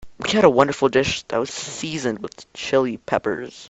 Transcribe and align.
We 0.17 0.31
had 0.31 0.45
a 0.45 0.49
wonderful 0.49 0.89
dish 0.89 1.21
that 1.27 1.37
was 1.39 1.51
seasoned 1.51 2.23
with 2.23 2.51
Chili 2.55 2.97
Peppers. 2.97 3.53